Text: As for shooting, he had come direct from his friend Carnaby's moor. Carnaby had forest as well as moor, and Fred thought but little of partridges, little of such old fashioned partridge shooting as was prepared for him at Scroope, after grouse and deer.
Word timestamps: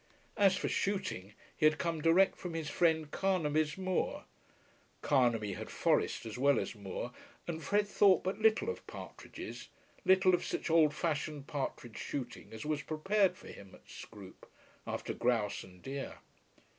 As 0.35 0.57
for 0.57 0.67
shooting, 0.67 1.35
he 1.55 1.67
had 1.67 1.77
come 1.77 2.01
direct 2.01 2.35
from 2.35 2.55
his 2.55 2.71
friend 2.71 3.11
Carnaby's 3.11 3.77
moor. 3.77 4.25
Carnaby 5.03 5.53
had 5.53 5.69
forest 5.69 6.25
as 6.25 6.39
well 6.39 6.57
as 6.59 6.73
moor, 6.73 7.11
and 7.47 7.63
Fred 7.63 7.87
thought 7.87 8.23
but 8.23 8.39
little 8.41 8.67
of 8.67 8.87
partridges, 8.87 9.69
little 10.03 10.33
of 10.33 10.43
such 10.43 10.71
old 10.71 10.95
fashioned 10.95 11.45
partridge 11.45 11.99
shooting 11.99 12.51
as 12.51 12.65
was 12.65 12.81
prepared 12.81 13.37
for 13.37 13.49
him 13.49 13.75
at 13.75 13.87
Scroope, 13.87 14.49
after 14.87 15.13
grouse 15.13 15.63
and 15.63 15.83
deer. 15.83 16.15